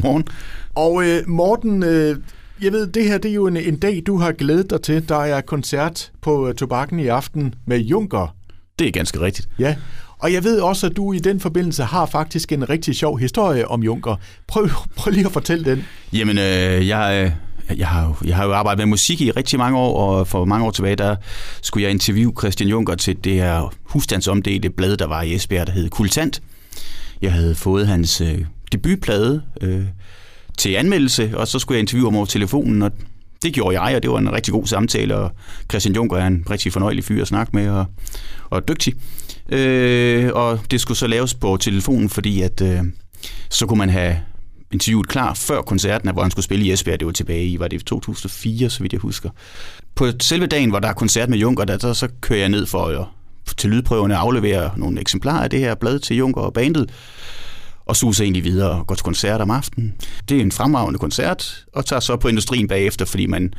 Godmorgen. 0.00 0.24
Og 0.74 1.04
øh, 1.04 1.28
Morten, 1.28 1.82
øh, 1.82 2.16
jeg 2.62 2.72
ved, 2.72 2.86
det 2.86 3.04
her 3.04 3.18
det 3.18 3.30
er 3.30 3.34
jo 3.34 3.46
en, 3.46 3.56
en 3.56 3.76
dag, 3.76 4.02
du 4.06 4.16
har 4.16 4.32
glædet 4.32 4.70
dig 4.70 4.82
til. 4.82 5.08
Der 5.08 5.18
er 5.18 5.40
koncert 5.40 6.12
på 6.20 6.48
uh, 6.48 6.54
Tobakken 6.54 7.00
i 7.00 7.06
aften 7.06 7.54
med 7.66 7.78
Junker. 7.78 8.34
Det 8.78 8.86
er 8.86 8.90
ganske 8.90 9.20
rigtigt. 9.20 9.48
Ja, 9.58 9.76
og 10.18 10.32
jeg 10.32 10.44
ved 10.44 10.60
også, 10.60 10.86
at 10.86 10.96
du 10.96 11.12
i 11.12 11.18
den 11.18 11.40
forbindelse 11.40 11.84
har 11.84 12.06
faktisk 12.06 12.52
en 12.52 12.70
rigtig 12.70 12.94
sjov 12.94 13.18
historie 13.18 13.68
om 13.68 13.82
Junker. 13.82 14.16
Prøv, 14.46 14.68
prøv 14.96 15.10
lige 15.10 15.26
at 15.26 15.32
fortælle 15.32 15.64
den. 15.64 15.84
Jamen, 16.12 16.38
øh, 16.38 16.88
jeg, 16.88 17.32
jeg, 17.76 17.88
har 17.88 18.06
jo, 18.06 18.14
jeg 18.24 18.36
har 18.36 18.44
jo 18.44 18.52
arbejdet 18.52 18.78
med 18.78 18.86
musik 18.86 19.20
i 19.20 19.30
rigtig 19.30 19.58
mange 19.58 19.78
år, 19.78 20.00
og 20.00 20.28
for 20.28 20.44
mange 20.44 20.66
år 20.66 20.70
tilbage, 20.70 20.96
der 20.96 21.16
skulle 21.62 21.84
jeg 21.84 21.90
interviewe 21.90 22.32
Christian 22.38 22.70
Junker 22.70 22.94
til 22.94 23.16
det 23.24 23.32
her 23.32 23.74
husstandsomdelte 23.82 24.70
blad, 24.70 24.96
der 24.96 25.06
var 25.06 25.22
i 25.22 25.34
Esbjerg, 25.34 25.66
der 25.66 25.72
hed 25.72 25.88
Kultant. 25.88 26.42
Jeg 27.22 27.32
havde 27.32 27.54
fået 27.54 27.86
hans 27.86 28.20
øh, 28.20 28.44
debutplade 28.72 29.42
øh, 29.60 29.84
til 30.58 30.74
anmeldelse, 30.74 31.32
og 31.34 31.48
så 31.48 31.58
skulle 31.58 31.76
jeg 31.76 31.80
interviewe 31.80 32.10
ham 32.10 32.16
over 32.16 32.26
telefonen, 32.26 32.82
og 32.82 32.92
det 33.42 33.52
gjorde 33.52 33.80
jeg, 33.80 33.96
og 33.96 34.02
det 34.02 34.10
var 34.10 34.18
en 34.18 34.32
rigtig 34.32 34.52
god 34.52 34.66
samtale, 34.66 35.16
og 35.16 35.30
Christian 35.70 35.94
Juncker 35.94 36.16
er 36.16 36.26
en 36.26 36.44
rigtig 36.50 36.72
fornøjelig 36.72 37.04
fyr 37.04 37.22
at 37.22 37.28
snakke 37.28 37.50
med, 37.56 37.68
og, 37.68 37.86
og 38.50 38.68
dygtig. 38.68 38.94
Øh, 39.48 40.30
og 40.34 40.60
det 40.70 40.80
skulle 40.80 40.98
så 40.98 41.06
laves 41.06 41.34
på 41.34 41.56
telefonen, 41.56 42.08
fordi 42.08 42.42
at 42.42 42.60
øh, 42.60 42.80
så 43.50 43.66
kunne 43.66 43.78
man 43.78 43.90
have 43.90 44.16
interviewet 44.72 45.08
klar 45.08 45.34
før 45.34 45.62
koncerten, 45.62 46.12
hvor 46.12 46.22
han 46.22 46.30
skulle 46.30 46.44
spille 46.44 46.64
i 46.64 46.72
Esbjerg. 46.72 47.00
Det 47.00 47.06
var 47.06 47.12
tilbage 47.12 47.46
i, 47.46 47.58
var 47.58 47.68
det 47.68 47.84
2004, 47.84 48.70
så 48.70 48.82
vidt 48.82 48.92
jeg 48.92 49.00
husker. 49.00 49.30
På 49.94 50.06
selve 50.20 50.46
dagen, 50.46 50.70
hvor 50.70 50.78
der 50.78 50.88
er 50.88 50.92
koncert 50.92 51.28
med 51.28 51.38
Junker, 51.38 51.64
der, 51.64 51.78
så, 51.78 51.94
så 51.94 52.08
kører 52.20 52.40
jeg 52.40 52.48
ned 52.48 52.66
for 52.66 52.86
at 52.86 53.06
til 53.56 53.70
lydprøverne 53.70 54.16
aflevere 54.16 54.70
nogle 54.76 55.00
eksemplarer 55.00 55.42
af 55.42 55.50
det 55.50 55.60
her 55.60 55.74
blad 55.74 55.98
til 55.98 56.16
Junker 56.16 56.40
og 56.40 56.52
bandet 56.52 56.90
og 57.88 57.96
suser 57.96 58.24
egentlig 58.24 58.44
videre 58.44 58.70
og 58.70 58.86
går 58.86 58.94
til 58.94 59.04
koncert 59.04 59.40
om 59.40 59.50
aftenen. 59.50 59.94
Det 60.28 60.36
er 60.36 60.40
en 60.40 60.52
fremragende 60.52 60.98
koncert, 60.98 61.64
og 61.72 61.86
tager 61.86 62.00
så 62.00 62.16
på 62.16 62.28
industrien 62.28 62.68
bagefter, 62.68 63.04
fordi 63.04 63.26
man 63.26 63.54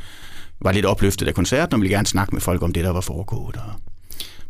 var 0.60 0.72
lidt 0.72 0.86
opløftet 0.86 1.28
af 1.28 1.34
koncerten, 1.34 1.74
og 1.74 1.80
ville 1.80 1.94
gerne 1.94 2.06
snakke 2.06 2.34
med 2.34 2.40
folk 2.40 2.62
om 2.62 2.72
det, 2.72 2.84
der 2.84 2.90
var 2.90 3.00
foregået. 3.00 3.56
Og 3.56 3.72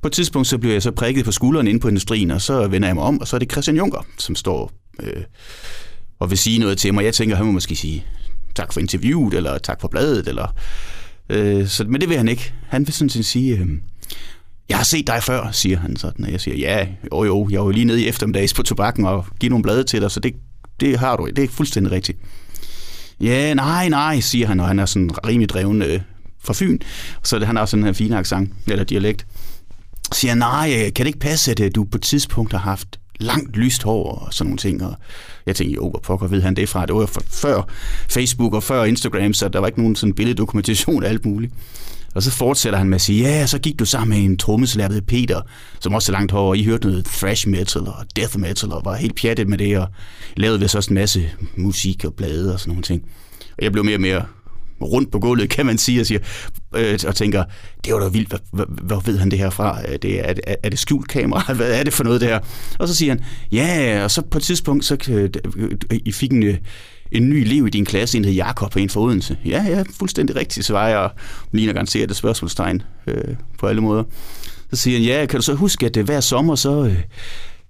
på 0.02 0.08
et 0.08 0.12
tidspunkt 0.12 0.48
så 0.48 0.58
bliver 0.58 0.74
jeg 0.74 0.82
så 0.82 0.90
prikket 0.90 1.24
på 1.24 1.32
skulderen 1.32 1.66
inde 1.66 1.80
på 1.80 1.88
industrien, 1.88 2.30
og 2.30 2.42
så 2.42 2.68
vender 2.68 2.88
jeg 2.88 2.94
mig 2.94 3.04
om, 3.04 3.20
og 3.20 3.28
så 3.28 3.36
er 3.36 3.38
det 3.38 3.52
Christian 3.52 3.76
Juncker, 3.76 4.06
som 4.18 4.34
står 4.34 4.72
øh, 5.02 5.22
og 6.18 6.30
vil 6.30 6.38
sige 6.38 6.58
noget 6.58 6.78
til 6.78 6.94
mig. 6.94 7.04
Jeg 7.04 7.14
tænker, 7.14 7.36
han 7.36 7.46
må 7.46 7.52
måske 7.52 7.76
sige 7.76 8.06
tak 8.54 8.72
for 8.72 8.80
interviewet, 8.80 9.34
eller 9.34 9.58
tak 9.58 9.80
for 9.80 9.88
bladet, 9.88 10.28
eller... 10.28 10.54
Øh, 11.28 11.66
så, 11.66 11.84
men 11.84 12.00
det 12.00 12.08
vil 12.08 12.16
han 12.16 12.28
ikke. 12.28 12.52
Han 12.68 12.86
vil 12.86 12.94
sådan 12.94 13.10
set 13.10 13.26
sige, 13.26 13.56
øh, 13.56 13.68
jeg 14.70 14.78
har 14.78 14.84
set 14.84 15.06
dig 15.06 15.22
før, 15.22 15.50
siger 15.52 15.78
han 15.78 15.96
sådan. 15.96 16.24
Og 16.24 16.32
jeg 16.32 16.40
siger, 16.40 16.56
ja, 16.56 16.86
jo 17.12 17.24
jo, 17.24 17.48
jeg 17.50 17.64
var 17.64 17.70
lige 17.70 17.84
nede 17.84 18.02
i 18.02 18.08
eftermiddags 18.08 18.54
på 18.54 18.62
tobakken 18.62 19.04
og 19.04 19.26
give 19.40 19.50
nogle 19.50 19.62
blade 19.62 19.84
til 19.84 20.00
dig, 20.00 20.10
så 20.10 20.20
det, 20.20 20.34
det 20.80 20.98
har 20.98 21.16
du, 21.16 21.28
det 21.36 21.44
er 21.44 21.48
fuldstændig 21.48 21.92
rigtigt. 21.92 22.18
Ja, 23.20 23.54
nej, 23.54 23.88
nej, 23.88 24.20
siger 24.20 24.46
han, 24.46 24.60
og 24.60 24.66
han 24.66 24.78
er 24.78 24.86
sådan 24.86 25.26
rimelig 25.26 25.48
dreven 25.48 25.82
øh, 25.82 26.00
fra 26.44 26.54
Fyn, 26.56 26.78
så 27.24 27.44
han 27.44 27.56
har 27.56 27.66
sådan 27.66 27.86
en 27.86 27.94
fin 27.94 28.12
accent, 28.12 28.52
eller 28.66 28.84
dialekt. 28.84 29.26
Siger 30.12 30.34
nej, 30.34 30.72
øh, 30.76 30.92
kan 30.92 31.04
det 31.04 31.06
ikke 31.06 31.18
passe, 31.18 31.50
at 31.50 31.60
øh, 31.60 31.70
du 31.74 31.84
på 31.84 31.98
et 31.98 32.02
tidspunkt 32.02 32.52
har 32.52 32.58
haft 32.58 33.00
langt 33.20 33.56
lyst 33.56 33.82
hår 33.82 34.12
og 34.12 34.34
sådan 34.34 34.48
nogle 34.48 34.58
ting. 34.58 34.84
Og 34.84 34.94
jeg 35.46 35.56
tænkte, 35.56 35.74
jo, 35.74 35.90
hvor 35.90 36.00
pokker 36.02 36.26
ved 36.26 36.42
han 36.42 36.56
det 36.56 36.68
fra? 36.68 36.86
Det 36.86 36.94
var 36.94 37.10
før 37.28 37.62
Facebook 38.08 38.54
og 38.54 38.62
før 38.62 38.84
Instagram, 38.84 39.32
så 39.32 39.48
der 39.48 39.58
var 39.58 39.66
ikke 39.66 39.80
nogen 39.80 39.96
sådan 39.96 40.14
billeddokumentation 40.14 41.02
af 41.04 41.08
alt 41.08 41.26
muligt. 41.26 41.52
Og 42.14 42.22
så 42.22 42.30
fortsætter 42.30 42.78
han 42.78 42.88
med 42.88 42.94
at 42.94 43.00
sige, 43.00 43.22
ja, 43.22 43.46
så 43.46 43.58
gik 43.58 43.78
du 43.78 43.84
sammen 43.84 44.18
med 44.18 44.24
en 44.24 44.36
trommeslager, 44.36 44.88
der 44.88 45.00
Peter, 45.00 45.40
som 45.80 45.94
også 45.94 46.12
er 46.12 46.16
langt 46.16 46.32
hår, 46.32 46.48
og 46.48 46.58
I 46.58 46.64
hørte 46.64 46.88
noget 46.88 47.04
thrash 47.04 47.48
metal 47.48 47.82
og 47.82 48.06
death 48.16 48.38
metal, 48.38 48.72
og 48.72 48.82
var 48.84 48.94
helt 48.94 49.16
pjattet 49.16 49.48
med 49.48 49.58
det, 49.58 49.78
og 49.78 49.88
lavede 50.36 50.60
vist 50.60 50.76
også 50.76 50.90
en 50.90 50.94
masse 50.94 51.30
musik 51.56 52.04
og 52.04 52.14
blade 52.14 52.54
og 52.54 52.60
sådan 52.60 52.70
nogle 52.70 52.82
ting. 52.82 53.02
Og 53.58 53.64
jeg 53.64 53.72
blev 53.72 53.84
mere 53.84 53.96
og 53.96 54.00
mere 54.00 54.24
rundt 54.82 55.12
på 55.12 55.18
gulvet, 55.18 55.50
kan 55.50 55.66
man 55.66 55.78
sige, 55.78 56.00
og, 56.00 56.06
siger, 56.06 56.20
øh, 56.76 56.98
og 57.06 57.14
tænker, 57.14 57.44
det 57.84 57.94
var 57.94 58.00
da 58.00 58.08
vildt, 58.08 58.34
hvor, 58.52 58.64
hvor 58.64 59.00
ved 59.00 59.18
han 59.18 59.30
det 59.30 59.38
her 59.38 59.50
fra? 59.50 59.80
Er 59.84 59.96
det, 59.96 60.28
er, 60.28 60.34
er, 60.46 60.54
er 60.62 60.68
det 60.68 60.78
skjult 60.78 61.08
kamera? 61.08 61.52
Hvad 61.54 61.72
er 61.72 61.84
det 61.84 61.92
for 61.92 62.04
noget 62.04 62.20
det 62.20 62.28
her? 62.28 62.38
Og 62.78 62.88
så 62.88 62.94
siger 62.94 63.12
han, 63.12 63.24
ja, 63.52 64.00
og 64.04 64.10
så 64.10 64.22
på 64.22 64.38
et 64.38 64.44
tidspunkt, 64.44 64.84
så 64.84 64.96
øh, 65.10 65.30
øh 65.56 65.98
I 66.04 66.12
fik 66.12 66.30
en, 66.32 66.42
øh, 66.42 66.56
en 67.12 67.30
ny 67.30 67.34
elev 67.34 67.66
i 67.66 67.70
din 67.70 67.84
klasse, 67.84 68.18
en 68.18 68.24
hed 68.24 68.32
Jakob, 68.32 68.76
en 68.76 68.90
for 68.90 69.00
Odense. 69.00 69.36
Ja, 69.44 69.64
ja, 69.68 69.82
fuldstændig 69.98 70.36
rigtigt, 70.36 70.66
svarer 70.66 70.88
jeg, 70.88 70.98
og 70.98 71.10
ligner 71.52 71.72
garanteret 71.72 72.08
det 72.08 72.16
spørgsmålstegn 72.16 72.82
øh, 73.06 73.34
på 73.58 73.66
alle 73.66 73.80
måder. 73.80 74.04
Så 74.72 74.76
siger 74.76 74.98
han, 74.98 75.06
ja, 75.06 75.26
kan 75.26 75.38
du 75.38 75.42
så 75.42 75.54
huske, 75.54 75.86
at 75.86 75.96
øh, 75.96 76.04
hver 76.04 76.20
sommer, 76.20 76.54
så, 76.54 76.84
øh, 76.84 76.96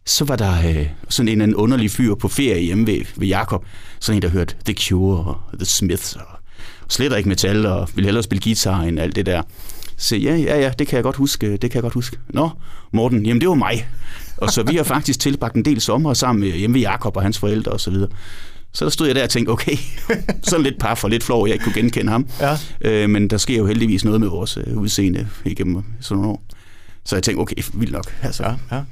så 0.06 0.24
var 0.24 0.36
der 0.36 0.68
øh, 0.68 0.86
sådan 1.08 1.28
en, 1.28 1.40
en 1.40 1.54
underlig 1.54 1.90
fyr 1.90 2.14
på 2.14 2.28
ferie 2.28 2.62
hjemme 2.62 2.86
ved, 2.86 3.00
ved 3.16 3.28
Jakob. 3.28 3.64
Sådan 4.00 4.18
en, 4.18 4.22
der 4.22 4.28
hørte 4.28 4.54
The 4.64 4.74
Cure 4.74 5.24
og 5.24 5.36
The 5.54 5.64
Smiths 5.64 6.16
og 6.16 6.22
slet 6.88 7.16
ikke 7.16 7.28
metal 7.28 7.66
og 7.66 7.88
ville 7.94 8.06
hellere 8.06 8.22
spille 8.22 8.42
guitar 8.42 8.80
end 8.80 9.00
alt 9.00 9.16
det 9.16 9.26
der. 9.26 9.42
Så 9.96 10.16
ja, 10.16 10.36
ja, 10.36 10.60
ja, 10.60 10.72
det 10.78 10.86
kan 10.86 10.96
jeg 10.96 11.04
godt 11.04 11.16
huske, 11.16 11.46
øh, 11.46 11.52
det 11.52 11.60
kan 11.60 11.74
jeg 11.74 11.82
godt 11.82 11.94
huske. 11.94 12.16
Nå, 12.28 12.50
Morten, 12.92 13.26
jamen 13.26 13.40
det 13.40 13.48
var 13.48 13.54
mig. 13.54 13.88
Og 14.36 14.50
så 14.50 14.62
vi 14.62 14.76
har 14.76 14.84
faktisk 14.84 15.20
tilbragt 15.20 15.54
en 15.54 15.64
del 15.64 15.80
sommer 15.80 16.14
sammen 16.14 16.48
øh, 16.48 16.54
hjemme 16.54 16.74
ved 16.74 16.80
Jakob 16.80 17.16
og 17.16 17.22
hans 17.22 17.38
forældre 17.38 17.72
og 17.72 17.80
så 17.80 17.90
videre. 17.90 18.10
Så 18.72 18.84
der 18.84 18.90
stod 18.90 19.06
jeg 19.06 19.16
der 19.16 19.22
og 19.22 19.30
tænkte, 19.30 19.50
okay, 19.50 19.76
sådan 20.42 20.62
lidt 20.62 20.78
par 20.78 20.94
for 20.94 21.08
lidt 21.08 21.24
flov, 21.24 21.46
jeg 21.46 21.52
ikke 21.52 21.64
kunne 21.64 21.74
genkende 21.74 22.12
ham. 22.12 22.26
Ja. 22.40 22.56
Øh, 22.80 23.10
men 23.10 23.30
der 23.30 23.36
sker 23.36 23.56
jo 23.56 23.66
heldigvis 23.66 24.04
noget 24.04 24.20
med 24.20 24.28
vores 24.28 24.58
øh, 24.66 24.76
udseende 24.78 25.28
igennem 25.44 25.82
sådan 26.00 26.22
nogle 26.22 26.32
år. 26.32 26.42
Så 27.04 27.16
jeg 27.16 27.22
tænkte, 27.22 27.40
okay, 27.40 27.56
vildt 27.74 27.92
nok. 27.92 28.14
Altså. 28.22 28.42
Ja, 28.42 28.76
ja. 28.76 28.82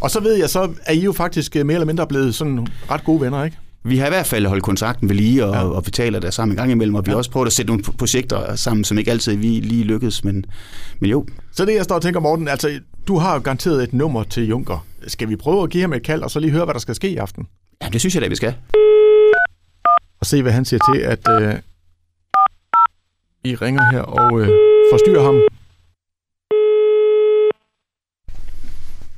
Og 0.00 0.10
så 0.10 0.20
ved 0.20 0.34
jeg, 0.34 0.50
så 0.50 0.70
er 0.86 0.92
I 0.92 1.00
jo 1.00 1.12
faktisk 1.12 1.56
øh, 1.56 1.66
mere 1.66 1.74
eller 1.74 1.86
mindre 1.86 2.06
blevet 2.06 2.34
sådan 2.34 2.66
ret 2.90 3.04
gode 3.04 3.20
venner, 3.20 3.44
ikke? 3.44 3.56
Vi 3.84 3.98
har 3.98 4.06
i 4.06 4.10
hvert 4.10 4.26
fald 4.26 4.46
holdt 4.46 4.62
kontakten 4.62 5.08
ved 5.08 5.16
lige, 5.16 5.44
og, 5.44 5.54
ja. 5.54 5.64
og 5.64 5.86
vi 5.86 5.90
taler 5.90 6.20
der 6.20 6.30
sammen 6.30 6.52
en 6.52 6.56
gang 6.56 6.70
imellem, 6.70 6.94
og 6.94 7.06
vi 7.06 7.10
ja. 7.10 7.12
har 7.12 7.18
også 7.18 7.30
prøvet 7.30 7.46
at 7.46 7.52
sætte 7.52 7.70
nogle 7.70 7.82
projekter 7.82 8.54
sammen, 8.54 8.84
som 8.84 8.98
ikke 8.98 9.10
altid 9.10 9.36
vi 9.36 9.46
lige 9.46 9.84
lykkedes, 9.84 10.24
men, 10.24 10.44
men 11.00 11.10
jo. 11.10 11.26
Så 11.52 11.64
det, 11.64 11.74
jeg 11.74 11.84
står 11.84 11.94
og 11.94 12.02
tænker, 12.02 12.20
Morten, 12.20 12.48
altså, 12.48 12.80
du 13.08 13.18
har 13.18 13.34
jo 13.34 13.40
garanteret 13.40 13.82
et 13.82 13.92
nummer 13.92 14.22
til 14.22 14.48
Junker. 14.48 14.86
Skal 15.06 15.28
vi 15.28 15.36
prøve 15.36 15.62
at 15.62 15.70
give 15.70 15.82
ham 15.82 15.92
et 15.92 16.02
kald, 16.02 16.22
og 16.22 16.30
så 16.30 16.40
lige 16.40 16.50
høre, 16.50 16.64
hvad 16.64 16.74
der 16.74 16.80
skal 16.80 16.94
ske 16.94 17.10
i 17.10 17.16
aften? 17.16 17.46
Ja, 17.82 17.88
det 17.88 18.00
synes 18.00 18.14
jeg 18.14 18.22
da, 18.22 18.28
vi 18.28 18.36
skal 18.36 18.54
og 20.20 20.26
se, 20.26 20.42
hvad 20.42 20.52
han 20.52 20.64
siger 20.64 20.80
til, 20.92 21.00
at 21.00 21.42
øh, 21.42 21.54
I 23.44 23.54
ringer 23.54 23.82
her 23.92 24.00
og 24.02 24.40
øh, 24.40 24.48
forstyrrer 24.92 25.22
ham. 25.22 25.40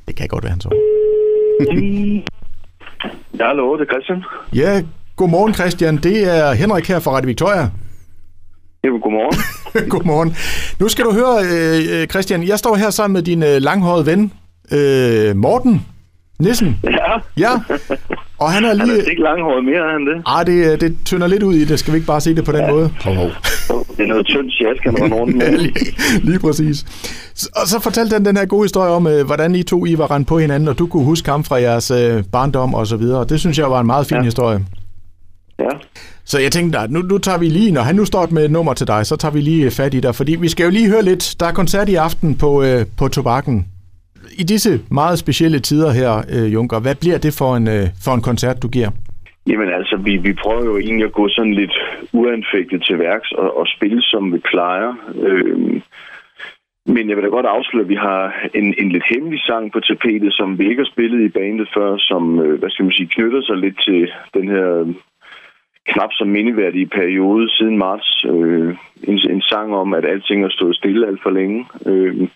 Det 0.07 0.17
kan 0.17 0.29
godt 0.29 0.45
være, 0.45 0.51
han 0.51 0.61
så. 0.61 0.69
ja, 3.39 3.47
hallo, 3.47 3.77
det 3.79 3.89
er 3.89 3.93
Christian. 3.93 4.25
Ja, 4.55 4.83
godmorgen 5.17 5.55
Christian. 5.55 5.97
Det 5.97 6.37
er 6.37 6.53
Henrik 6.53 6.89
her 6.89 6.99
fra 6.99 7.11
Radio 7.11 7.27
Victoria. 7.27 7.71
Ja, 8.85 8.89
godmorgen. 8.89 9.37
godmorgen. 9.95 10.35
Nu 10.81 10.89
skal 10.89 11.05
du 11.05 11.13
høre, 11.13 11.37
øh, 11.45 12.09
Christian, 12.09 12.49
jeg 12.49 12.59
står 12.59 12.77
her 12.77 12.91
sammen 12.91 13.13
med 13.13 13.23
din 13.23 13.43
øh, 13.43 13.57
langhårede 13.63 14.07
ven, 14.07 14.33
øh, 14.73 15.37
Morten. 15.37 15.87
Nissen? 16.39 16.81
Ja. 16.85 17.19
Ja. 17.37 17.51
Og 18.41 18.53
han 18.53 18.65
er 18.65 18.75
lige... 18.75 18.87
Han 18.87 19.01
er 19.01 19.11
ikke 19.11 19.23
langhåret 19.23 19.65
mere 19.65 19.97
end 19.97 20.07
det. 20.11 20.23
Ej, 20.27 20.43
det, 20.45 20.81
det 20.81 20.97
tynder 21.05 21.27
lidt 21.27 21.43
ud 21.43 21.55
i 21.55 21.65
det. 21.65 21.79
Skal 21.79 21.93
vi 21.93 21.97
ikke 21.97 22.07
bare 22.07 22.21
se 22.21 22.35
det 22.35 22.45
på 22.45 22.53
den 22.53 22.61
ja. 22.61 22.71
måde? 22.71 22.91
Hov, 23.01 23.15
hov. 23.15 23.31
Det 23.97 24.03
er 24.05 24.07
noget 24.07 24.27
tyndt 24.27 24.53
sjæs, 24.53 24.79
kan 24.83 24.93
man 24.93 25.15
rundt 25.15 25.37
med. 25.37 25.59
lige, 25.59 25.75
lige 26.23 26.39
præcis. 26.39 26.85
Og 27.57 27.67
så 27.67 27.81
fortalte 27.81 28.13
han 28.13 28.25
den 28.25 28.37
her 28.37 28.47
gode 28.47 28.65
historie 28.65 28.91
om, 28.91 29.07
øh, 29.07 29.27
hvordan 29.27 29.55
I 29.55 29.63
to 29.63 29.87
I 29.87 29.99
var 29.99 30.11
rendt 30.11 30.29
på 30.29 30.39
hinanden, 30.39 30.69
og 30.69 30.79
du 30.79 30.87
kunne 30.87 31.05
huske 31.05 31.31
ham 31.31 31.45
fra 31.45 31.57
jeres 31.57 31.91
øh, 31.91 32.25
barndom 32.33 32.75
og 32.75 32.87
så 32.87 32.97
videre. 32.97 33.25
Det 33.25 33.41
synes 33.41 33.59
jeg 33.59 33.71
var 33.71 33.81
en 33.81 33.87
meget 33.87 34.07
fin 34.07 34.17
ja. 34.17 34.23
historie. 34.23 34.61
Ja. 35.59 35.71
Så 36.25 36.39
jeg 36.39 36.53
tænkte, 36.53 36.79
at 36.79 36.91
nu, 36.91 37.01
nu 37.01 37.19
tager 37.19 37.39
vi 37.39 37.49
lige, 37.49 37.73
når 37.73 37.83
han 37.83 37.95
nu 37.95 38.05
står 38.05 38.29
med 38.31 38.45
et 38.45 38.51
nummer 38.51 38.75
til 38.75 38.87
dig, 38.87 39.07
så 39.07 39.17
tager 39.17 39.33
vi 39.33 39.41
lige 39.41 39.71
fat 39.71 39.95
i 39.95 40.01
dig, 40.01 40.15
fordi 40.15 40.35
vi 40.35 40.49
skal 40.49 40.65
jo 40.65 40.71
lige 40.71 40.89
høre 40.89 41.03
lidt. 41.03 41.35
Der 41.41 41.47
er 41.47 41.53
koncert 41.53 41.89
i 41.89 41.95
aften 41.95 42.35
på, 42.35 42.63
øh, 42.63 42.87
på 42.99 43.09
Tobakken 43.09 43.67
i 44.39 44.43
disse 44.43 44.81
meget 44.91 45.19
specielle 45.19 45.59
tider 45.59 45.91
her, 45.91 46.13
øh, 46.35 46.55
Junker, 46.55 46.81
hvad 46.81 46.95
bliver 46.95 47.19
det 47.19 47.33
for 47.39 47.57
en, 47.57 47.69
øh, 47.69 47.85
for 48.05 48.13
en 48.15 48.23
koncert, 48.23 48.63
du 48.63 48.69
giver? 48.69 48.91
Jamen 49.47 49.69
altså, 49.79 49.97
vi, 49.97 50.17
vi 50.17 50.33
prøver 50.33 50.65
jo 50.65 50.79
egentlig 50.79 51.07
at 51.07 51.13
gå 51.13 51.29
sådan 51.29 51.55
lidt 51.55 51.77
uanfægtet 52.13 52.83
til 52.87 52.99
værks 52.99 53.33
og, 53.33 53.57
og 53.57 53.67
spille, 53.67 54.03
som 54.03 54.33
vi 54.33 54.39
plejer. 54.39 54.91
Øh, 55.27 55.81
men 56.87 57.09
jeg 57.09 57.17
vil 57.17 57.25
da 57.25 57.29
godt 57.29 57.47
afsløre, 57.47 57.85
at 57.85 57.89
vi 57.89 57.95
har 57.95 58.49
en, 58.55 58.75
en 58.79 58.93
lidt 58.93 59.05
hemmelig 59.13 59.41
sang 59.41 59.73
på 59.73 59.81
tapetet, 59.81 60.33
som 60.33 60.59
vi 60.59 60.69
ikke 60.69 60.83
har 60.83 60.93
spillet 60.93 61.21
i 61.25 61.29
bandet 61.39 61.69
før, 61.75 61.97
som, 61.99 62.41
øh, 62.41 62.59
hvad 62.59 62.71
skal 62.71 62.85
man 62.85 62.93
sige, 62.93 63.13
knytter 63.15 63.43
sig 63.43 63.57
lidt 63.57 63.79
til 63.87 64.11
den 64.35 64.49
her 64.49 64.95
knap 65.87 66.13
så 66.13 66.25
mindeværdige 66.25 66.87
periode 66.87 67.51
siden 67.57 67.79
marts. 67.79 68.25
Øh, 68.25 68.77
en, 69.03 69.19
en 69.31 69.43
sang 69.43 69.75
om, 69.75 69.95
at 69.95 70.05
alting 70.05 70.43
har 70.43 70.51
stået 70.51 70.77
stille 70.77 71.07
alt 71.07 71.23
for 71.23 71.31
længe. 71.31 71.67
Øh, 71.87 72.29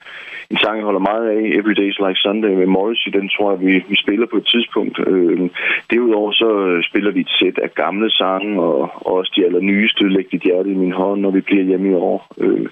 en 0.51 0.59
sang, 0.59 0.77
jeg 0.77 0.85
holder 0.85 1.09
meget 1.11 1.27
af, 1.29 1.41
Every 1.59 1.75
Day's 1.81 2.07
Like 2.07 2.21
Sunday 2.21 2.51
med 2.51 2.67
Morrissey, 2.67 3.11
den 3.13 3.29
tror 3.29 3.51
jeg, 3.53 3.61
vi, 3.61 3.85
vi 3.89 3.97
spiller 3.97 4.27
på 4.27 4.37
et 4.37 4.47
tidspunkt. 4.47 5.01
Øh, 5.07 5.51
derudover 5.91 6.33
så 6.33 6.49
spiller 6.89 7.11
vi 7.11 7.21
et 7.21 7.35
sæt 7.39 7.59
af 7.59 7.75
gamle 7.75 8.11
sange, 8.11 8.63
og, 8.63 8.81
og 9.07 9.13
også 9.13 9.33
de 9.37 9.45
allernyeste, 9.45 10.09
Læg 10.09 10.27
dit 10.33 10.43
hjerte 10.43 10.71
i 10.71 10.75
min 10.75 10.93
hånd, 10.93 11.21
når 11.21 11.31
vi 11.31 11.41
bliver 11.41 11.65
hjemme 11.65 11.91
i 11.91 11.95
år. 11.95 12.27
Øh, 12.39 12.69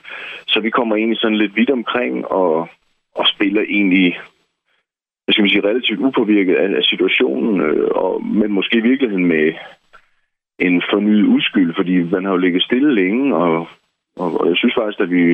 så 0.47 0.61
vi 0.61 0.71
kommer 0.71 0.97
egentlig 0.97 1.19
sådan 1.19 1.39
lidt 1.39 1.57
vidt 1.57 1.71
omkring, 1.71 2.27
og, 2.27 2.69
og 3.15 3.27
spiller 3.27 3.63
egentlig 3.63 4.19
hvad 5.25 5.33
skal 5.33 5.43
man 5.43 5.51
sige, 5.51 5.69
relativt 5.69 6.01
upåvirket 6.01 6.55
af, 6.55 6.69
af 6.77 6.83
situationen, 6.83 7.61
øh, 7.61 7.89
og, 7.91 8.25
men 8.25 8.53
måske 8.53 8.79
i 8.79 8.89
virkeligheden 8.91 9.27
med, 9.27 9.53
en 10.67 10.82
fornyet 10.91 11.25
uskyld, 11.37 11.75
fordi 11.75 11.94
man 12.03 12.25
har 12.25 12.32
jo 12.32 12.44
ligget 12.44 12.62
stille 12.62 12.94
længe, 12.94 13.37
og, 13.37 13.69
og, 14.17 14.41
og 14.41 14.49
jeg 14.49 14.56
synes 14.56 14.75
faktisk, 14.79 15.00
at 15.00 15.11
vi 15.11 15.25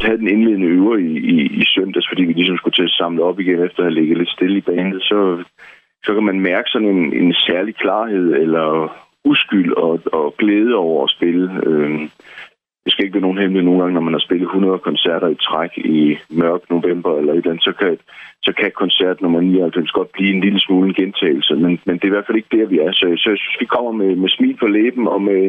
havde 0.00 0.18
den 0.18 0.28
indledende 0.28 0.66
øver 0.66 0.96
i, 0.96 1.12
i, 1.34 1.36
i 1.62 1.64
søndags, 1.74 2.08
fordi 2.08 2.22
vi 2.24 2.32
ligesom 2.32 2.56
skulle 2.56 2.74
til 2.74 2.90
at 2.90 2.98
samle 3.00 3.22
op 3.22 3.40
igen 3.40 3.62
efter 3.64 3.78
at 3.78 3.84
have 3.84 3.98
ligget 4.00 4.18
lidt 4.18 4.30
stille 4.30 4.58
i 4.58 4.68
banen, 4.70 5.00
så, 5.00 5.44
så 6.04 6.14
kan 6.14 6.24
man 6.24 6.40
mærke 6.40 6.68
sådan 6.70 6.88
en, 6.88 7.12
en 7.22 7.34
særlig 7.34 7.74
klarhed 7.74 8.34
eller 8.34 8.96
uskyld 9.24 9.72
og, 9.72 10.00
og 10.12 10.34
glæde 10.38 10.74
over 10.74 11.04
at 11.04 11.10
spille. 11.10 11.60
Øh, 11.66 12.00
det 12.86 12.92
skal 12.92 13.04
ikke 13.04 13.14
være 13.18 13.26
nogen 13.28 13.42
hemmelighed 13.42 13.66
nogle 13.68 13.80
gange, 13.80 13.94
når 13.94 14.06
man 14.08 14.16
har 14.16 14.26
spillet 14.26 14.46
100 14.46 14.78
koncerter 14.88 15.28
i 15.28 15.42
træk 15.48 15.72
i 15.96 16.18
mørk 16.40 16.62
november 16.70 17.10
eller 17.18 17.32
et 17.32 17.36
eller 17.36 17.50
andet, 17.50 17.64
så 17.68 17.72
kan, 17.80 17.98
så 18.46 18.52
kan 18.60 18.70
koncert 18.82 19.20
nummer 19.20 19.40
99 19.40 19.90
godt 19.98 20.10
blive 20.12 20.34
en 20.34 20.40
lille 20.46 20.60
smule 20.60 20.88
en 20.88 20.94
gentagelse, 21.00 21.54
men, 21.54 21.72
men 21.86 21.94
det 21.94 22.04
er 22.04 22.12
i 22.12 22.16
hvert 22.16 22.26
fald 22.26 22.40
ikke 22.40 22.56
der, 22.56 22.66
vi 22.66 22.78
er. 22.86 22.92
Så, 22.92 23.06
så 23.22 23.28
jeg 23.32 23.38
synes, 23.42 23.56
vi 23.60 23.66
kommer 23.74 23.92
med, 23.92 24.16
med 24.22 24.28
smil 24.28 24.56
på 24.62 24.66
læben 24.66 25.08
og 25.14 25.22
med, 25.22 25.42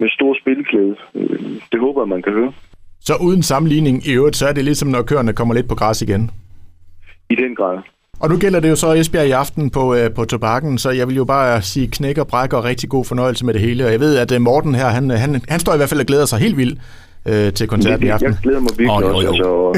med 0.00 0.08
stor 0.08 0.32
spilglæde. 0.40 0.96
Øh, 1.14 1.38
det 1.72 1.78
håber 1.80 2.00
jeg, 2.02 2.08
man 2.08 2.22
kan 2.22 2.32
høre. 2.32 2.52
Så 3.00 3.14
uden 3.26 3.42
sammenligning 3.42 3.96
i 4.08 4.12
øvrigt, 4.18 4.36
så 4.36 4.46
er 4.48 4.52
det 4.52 4.64
ligesom, 4.64 4.88
når 4.88 5.02
køerne 5.02 5.32
kommer 5.32 5.54
lidt 5.54 5.68
på 5.68 5.74
græs 5.74 6.02
igen? 6.02 6.30
I 7.30 7.34
den 7.34 7.54
grad. 7.54 7.78
Og 8.22 8.28
nu 8.30 8.36
gælder 8.38 8.60
det 8.60 8.70
jo 8.70 8.76
så 8.76 8.92
Esbjerg 8.92 9.28
i 9.28 9.30
aften 9.30 9.70
på, 9.70 9.94
øh, 9.94 10.10
på 10.16 10.24
tobakken, 10.24 10.78
så 10.78 10.90
jeg 10.90 11.08
vil 11.08 11.16
jo 11.16 11.24
bare 11.24 11.62
sige 11.62 11.88
knæk 11.96 12.18
og 12.18 12.26
bræk 12.26 12.52
og 12.52 12.64
rigtig 12.64 12.88
god 12.88 13.04
fornøjelse 13.04 13.46
med 13.46 13.54
det 13.54 13.62
hele. 13.62 13.84
Og 13.86 13.92
jeg 13.92 14.00
ved, 14.00 14.18
at 14.18 14.30
øh, 14.34 14.40
Morten 14.40 14.74
her, 14.74 14.88
han, 14.96 15.10
han, 15.10 15.30
han 15.48 15.60
står 15.60 15.74
i 15.74 15.76
hvert 15.76 15.88
fald 15.88 16.00
og 16.00 16.06
glæder 16.06 16.26
sig 16.26 16.38
helt 16.38 16.56
vildt 16.56 16.78
øh, 17.30 17.52
til 17.58 17.66
koncerten 17.68 18.06
i 18.06 18.10
aften. 18.10 18.30
Jeg 18.30 18.38
glæder 18.42 18.62
mig 18.66 18.74
virkelig 18.82 19.08
oh, 19.08 19.16
også. 19.16 19.28
Altså, 19.28 19.48
og, 19.66 19.74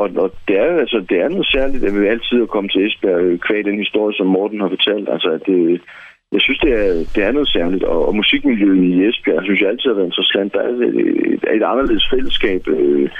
og, 0.00 0.06
og 0.22 0.28
det, 0.48 0.56
er, 0.64 0.70
altså, 0.84 0.98
det 1.08 1.16
er 1.24 1.28
noget 1.28 1.48
særligt, 1.56 1.84
at 1.84 1.92
vi 1.94 2.06
altid 2.06 2.42
at 2.42 2.52
komme 2.54 2.68
til 2.68 2.86
Esbjerg 2.86 3.20
øh, 3.26 3.38
kvæg 3.46 3.64
den 3.64 3.78
historie, 3.84 4.14
som 4.16 4.26
Morten 4.26 4.60
har 4.60 4.70
fortalt. 4.76 5.08
Altså, 5.14 5.28
at 5.36 5.42
det, 5.46 5.80
jeg 6.34 6.40
synes, 6.40 6.58
det 6.64 6.72
er, 6.82 6.90
det 7.14 7.22
er 7.28 7.32
noget 7.32 7.48
særligt, 7.48 7.84
og, 7.84 8.08
og 8.08 8.14
musikmiljøet 8.20 8.82
i 8.90 9.04
Esbjerg 9.08 9.42
synes 9.44 9.60
jeg 9.60 9.68
altid 9.68 9.88
har 9.90 9.98
været 9.98 10.10
interessant. 10.12 10.52
Der 10.54 10.60
er 10.60 10.68
et, 10.68 10.82
et, 11.34 11.42
et 11.58 11.64
anderledes 11.72 12.06
fællesskab. 12.12 12.62
Øh, 12.68 13.10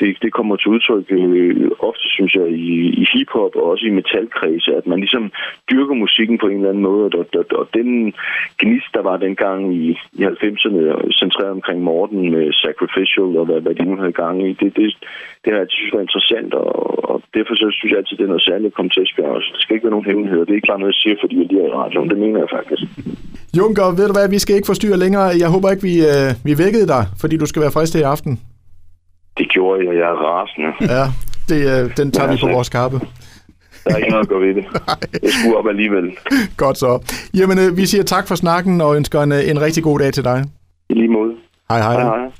det, 0.00 0.10
det 0.22 0.30
kommer 0.32 0.56
til 0.56 0.68
udtryk 0.74 1.04
øh, 1.10 1.70
ofte, 1.88 2.06
synes 2.16 2.32
jeg, 2.34 2.48
i, 2.50 2.74
i 3.02 3.04
hiphop 3.12 3.52
og 3.56 3.64
også 3.70 3.84
i 3.86 3.96
metalkredse, 3.98 4.70
at 4.80 4.86
man 4.86 4.98
ligesom 4.98 5.24
dyrker 5.70 5.94
musikken 5.94 6.38
på 6.38 6.46
en 6.46 6.56
eller 6.56 6.68
anden 6.68 6.88
måde, 6.90 7.02
og, 7.04 7.26
og, 7.40 7.46
og 7.60 7.66
den 7.74 8.14
gnist, 8.62 8.90
der 8.96 9.02
var 9.02 9.16
dengang 9.16 9.60
i, 9.74 9.86
i 10.18 10.20
90'erne, 10.24 10.80
centreret 11.22 11.52
omkring 11.58 11.80
Morten 11.82 12.30
med 12.34 12.52
Sacrificial 12.52 13.30
og 13.40 13.44
hvad, 13.48 13.60
hvad 13.60 13.74
de 13.74 13.84
nu 13.84 13.96
havde 13.96 14.20
gang 14.24 14.36
i, 14.48 14.52
det, 14.60 14.76
det, 14.76 14.86
det 15.42 15.48
har 15.52 15.60
jeg 15.62 15.66
synes 15.70 15.94
var 15.94 16.06
interessant, 16.06 16.54
og, 16.54 16.68
og 17.10 17.16
derfor 17.34 17.54
så 17.54 17.66
synes 17.70 17.90
jeg 17.90 17.98
altid, 17.98 18.16
det 18.16 18.24
er 18.24 18.34
noget 18.34 18.48
særligt 18.50 18.70
at 18.72 18.76
komme 18.76 18.90
til 18.90 19.02
Esbjerg 19.02 19.36
også. 19.38 19.48
Det 19.54 19.60
skal 19.62 19.74
ikke 19.74 19.86
være 19.86 19.96
nogen 19.96 20.10
hemmeligheder. 20.10 20.44
Det 20.44 20.52
er 20.52 20.60
ikke 20.60 20.72
bare 20.72 20.82
noget, 20.82 20.94
jeg 20.94 21.02
siger, 21.02 21.16
fordi 21.22 21.34
jeg 21.40 21.46
lige 21.50 21.62
er 21.64 21.70
i 21.70 21.76
radioen. 21.80 22.10
Det 22.12 22.18
mener 22.24 22.38
jeg 22.44 22.50
faktisk. 22.58 22.82
Junker, 23.60 23.86
ved 23.98 24.06
du 24.08 24.14
hvad, 24.18 24.28
vi 24.36 24.38
skal 24.44 24.56
ikke 24.56 24.70
forstyrre 24.72 25.02
længere. 25.04 25.26
Jeg 25.42 25.48
håber 25.54 25.68
ikke, 25.72 25.86
vi, 25.90 25.96
øh, 26.12 26.28
vi 26.48 26.52
vækkede 26.64 26.86
dig, 26.94 27.02
fordi 27.22 27.34
du 27.42 27.46
skal 27.46 27.62
være 27.64 27.76
frisk 27.76 27.94
i 27.94 28.10
aften. 28.14 28.32
Det 29.38 29.48
gjorde 29.48 29.86
jeg, 29.86 29.94
jeg 29.94 30.08
er 30.14 30.18
rasende. 30.28 30.70
Ja, 30.96 31.04
det, 31.48 31.84
øh, 31.84 31.96
den 31.96 32.12
tager 32.12 32.28
ja, 32.28 32.34
vi 32.34 32.40
på 32.40 32.48
vores 32.48 32.68
kappe. 32.68 33.00
Der 33.84 33.92
er 33.92 33.96
ikke 33.96 34.10
noget 34.10 34.22
at 34.22 34.28
gå 34.28 34.38
ved 34.38 34.54
det. 34.54 34.64
Jeg 35.22 35.30
skulle 35.32 35.56
op 35.56 35.68
alligevel. 35.68 36.16
Godt 36.56 36.78
så. 36.78 37.14
Jamen, 37.34 37.58
øh, 37.58 37.76
vi 37.76 37.86
siger 37.86 38.04
tak 38.04 38.28
for 38.28 38.34
snakken 38.34 38.80
og 38.80 38.96
ønsker 38.96 39.22
en, 39.22 39.32
øh, 39.32 39.50
en 39.50 39.60
rigtig 39.60 39.82
god 39.82 39.98
dag 39.98 40.12
til 40.12 40.24
dig. 40.24 40.44
I 40.90 40.94
lige 40.94 41.08
måde. 41.08 41.32
Hej 41.70 41.80
hej. 41.80 41.92
hej, 41.92 42.18
hej. 42.18 42.30